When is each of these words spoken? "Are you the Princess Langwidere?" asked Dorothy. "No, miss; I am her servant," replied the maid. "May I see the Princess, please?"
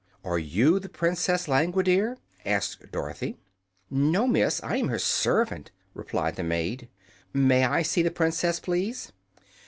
"Are 0.23 0.39
you 0.39 0.79
the 0.79 0.89
Princess 0.89 1.47
Langwidere?" 1.47 2.17
asked 2.43 2.91
Dorothy. 2.91 3.37
"No, 3.91 4.25
miss; 4.25 4.59
I 4.63 4.77
am 4.77 4.87
her 4.87 4.97
servant," 4.97 5.69
replied 5.93 6.37
the 6.37 6.43
maid. 6.43 6.89
"May 7.33 7.65
I 7.65 7.83
see 7.83 8.01
the 8.01 8.09
Princess, 8.09 8.59
please?" 8.59 9.11